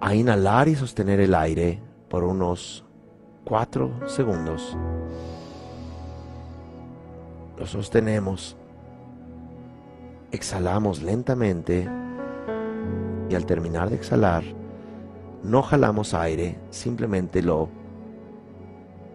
[0.00, 2.84] a inhalar y sostener el aire por unos
[3.44, 4.76] 4 segundos.
[7.58, 8.56] Lo sostenemos,
[10.30, 11.88] exhalamos lentamente
[13.28, 14.44] y al terminar de exhalar,
[15.42, 17.68] no jalamos aire, simplemente lo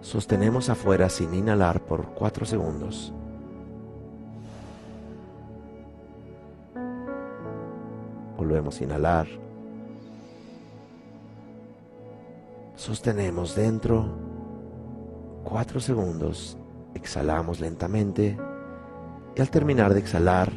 [0.00, 3.12] sostenemos afuera sin inhalar por 4 segundos.
[8.38, 9.49] Volvemos a inhalar.
[12.80, 14.06] Sostenemos dentro.
[15.44, 16.56] 4 segundos,
[16.94, 18.38] exhalamos lentamente.
[19.36, 20.50] Y al terminar de exhalar,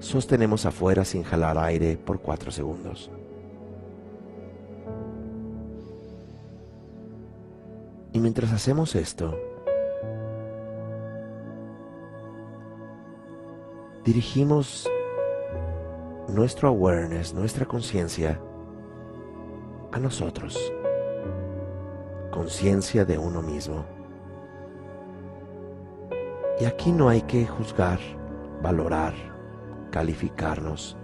[0.00, 3.08] sostenemos afuera sin jalar aire por 4 segundos.
[8.12, 9.38] Y mientras hacemos esto,
[14.04, 14.90] dirigimos
[16.26, 18.40] nuestro awareness, nuestra conciencia
[19.92, 20.58] a nosotros
[22.44, 23.86] conciencia de uno mismo.
[26.60, 27.98] Y aquí no hay que juzgar,
[28.62, 29.14] valorar,
[29.90, 30.94] calificarnos.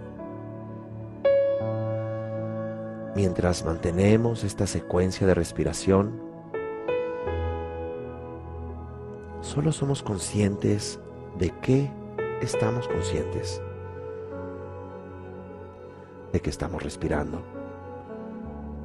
[3.15, 6.21] Mientras mantenemos esta secuencia de respiración,
[9.41, 10.99] solo somos conscientes
[11.39, 11.91] de que
[12.43, 13.59] estamos conscientes,
[16.31, 17.41] de que estamos respirando.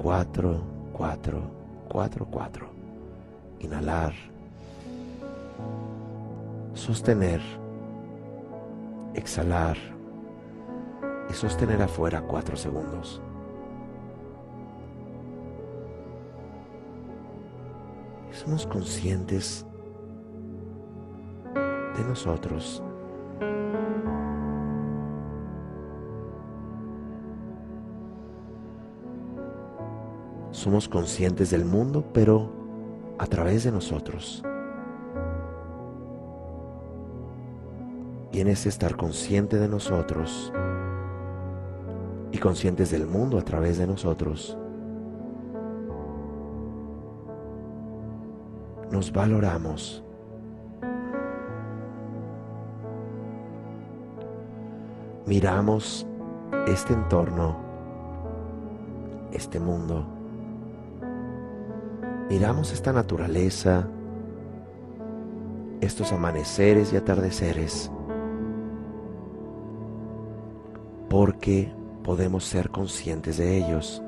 [0.01, 0.59] Cuatro,
[0.91, 1.56] cuatro,
[1.87, 2.67] 4-4.
[3.59, 4.13] Inhalar.
[6.73, 7.41] Sostener.
[9.13, 9.77] Exhalar.
[11.29, 13.21] Y sostener afuera 4 segundos.
[18.37, 19.65] somos conscientes
[21.53, 22.83] de nosotros
[30.51, 32.49] Somos conscientes del mundo, pero
[33.17, 34.43] a través de nosotros.
[38.31, 40.53] Y en ese estar consciente de nosotros
[42.31, 44.57] y conscientes del mundo a través de nosotros,
[48.91, 50.03] nos valoramos.
[55.25, 56.07] Miramos
[56.67, 57.57] este entorno,
[59.33, 60.16] este mundo
[62.29, 63.87] miramos esta naturaleza,
[65.81, 67.91] estos amaneceres y atardeceres,
[71.09, 71.71] porque
[72.03, 74.01] podemos ser conscientes de ellos.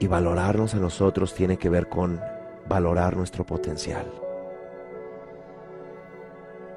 [0.00, 2.20] Y valorarnos a nosotros tiene que ver con
[2.68, 4.06] valorar nuestro potencial,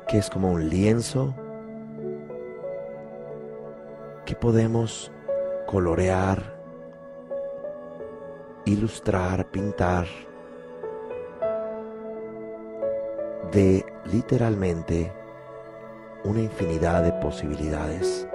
[0.07, 1.33] que es como un lienzo
[4.25, 5.11] que podemos
[5.65, 6.54] colorear
[8.65, 10.07] ilustrar, pintar,
[13.51, 15.13] de literalmente
[16.23, 18.27] una infinidad de posibilidades.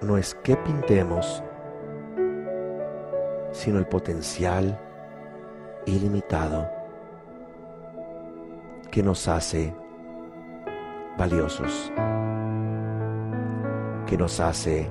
[0.00, 1.42] No es que pintemos,
[3.52, 4.78] sino el potencial
[5.86, 6.68] ilimitado
[8.90, 9.72] que nos hace
[11.16, 11.92] valiosos,
[14.06, 14.90] que nos hace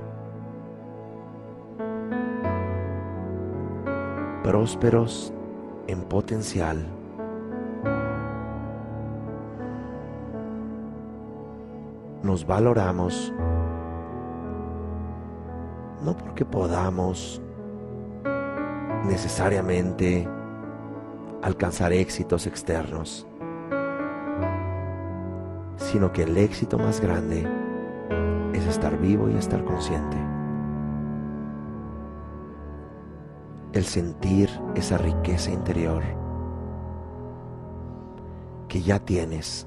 [4.42, 5.32] prósperos
[5.86, 6.86] en potencial.
[12.22, 13.32] Nos valoramos
[16.04, 17.40] no porque podamos
[19.06, 20.28] necesariamente
[21.42, 23.26] alcanzar éxitos externos,
[25.76, 27.46] sino que el éxito más grande
[28.52, 30.41] es estar vivo y estar consciente.
[33.72, 36.02] El sentir esa riqueza interior
[38.68, 39.66] que ya tienes.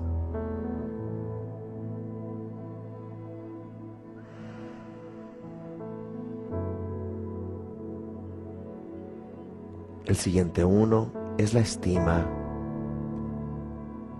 [10.05, 12.25] El siguiente uno es la estima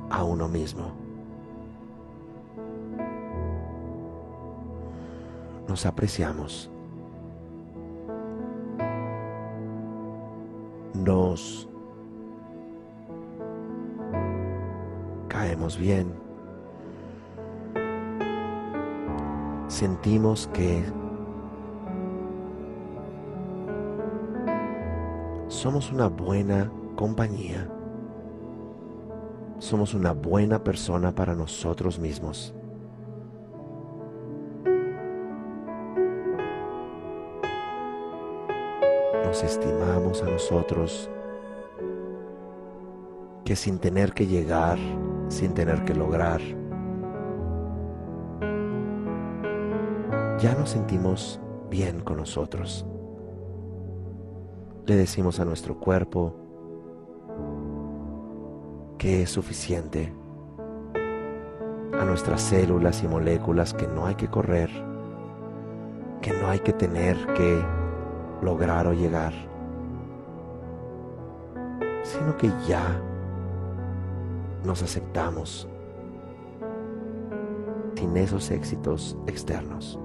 [0.09, 0.91] a uno mismo.
[5.67, 6.71] Nos apreciamos.
[11.05, 11.69] Nos
[15.27, 16.11] caemos bien.
[19.67, 20.83] Sentimos que
[25.47, 27.69] somos una buena compañía.
[29.59, 32.51] Somos una buena persona para nosotros mismos.
[39.43, 41.09] Estimamos a nosotros
[43.43, 44.77] que sin tener que llegar,
[45.27, 46.39] sin tener que lograr,
[50.39, 52.85] ya nos sentimos bien con nosotros.
[54.85, 56.33] Le decimos a nuestro cuerpo
[58.97, 60.13] que es suficiente,
[61.93, 64.69] a nuestras células y moléculas que no hay que correr,
[66.21, 67.84] que no hay que tener que
[68.41, 69.33] lograr o llegar,
[72.03, 73.01] sino que ya
[74.63, 75.67] nos aceptamos
[77.95, 79.99] sin esos éxitos externos.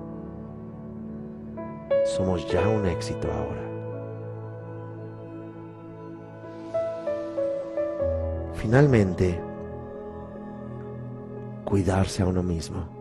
[2.05, 3.61] Somos ya un éxito ahora.
[8.55, 9.41] Finalmente,
[11.65, 13.00] cuidarse a uno mismo.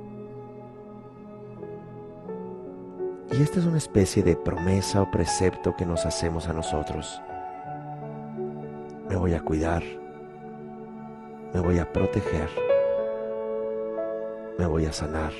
[3.31, 7.21] Y esta es una especie de promesa o precepto que nos hacemos a nosotros.
[9.07, 9.83] Me voy a cuidar
[11.53, 12.49] me voy a proteger,
[14.57, 15.31] me voy a sanar.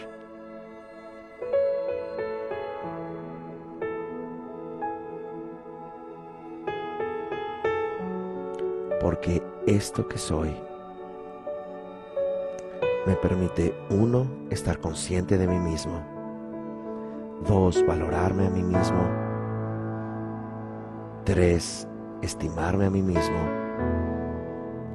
[9.00, 10.56] Porque esto que soy
[13.06, 16.04] me permite, uno, estar consciente de mí mismo,
[17.48, 19.02] dos, valorarme a mí mismo,
[21.24, 21.88] tres,
[22.22, 23.38] estimarme a mí mismo,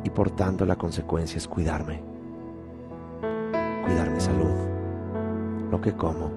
[0.02, 2.02] y por tanto la consecuencia es cuidarme.
[3.84, 4.54] Cuidar mi salud,
[5.70, 6.30] lo que como,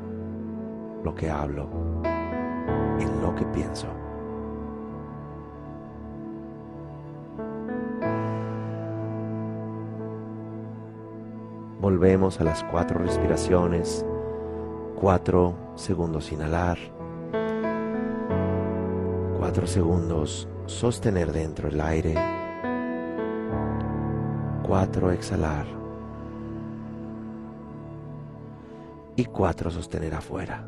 [1.03, 1.67] lo que hablo,
[2.99, 3.87] en lo que pienso.
[11.79, 14.05] Volvemos a las cuatro respiraciones,
[14.99, 16.77] cuatro segundos inhalar,
[19.39, 22.37] cuatro segundos sostener dentro el aire
[24.67, 25.65] 4 exhalar
[29.15, 30.67] y 4 sostener afuera.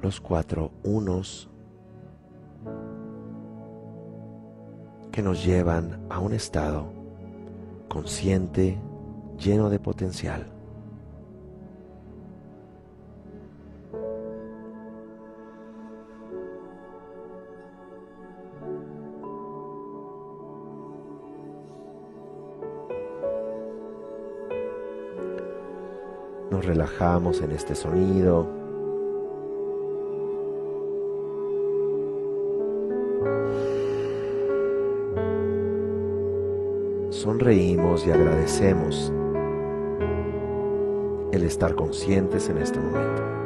[0.00, 1.50] Los cuatro unos
[5.12, 6.86] que nos llevan a un estado
[7.88, 8.78] consciente,
[9.38, 10.46] lleno de potencial.
[26.50, 28.65] Nos relajamos en este sonido.
[37.26, 39.12] Sonreímos y agradecemos
[41.32, 43.45] el estar conscientes en este momento.